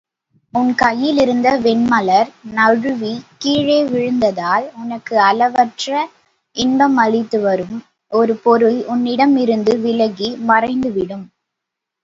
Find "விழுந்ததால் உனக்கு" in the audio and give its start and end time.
3.83-5.15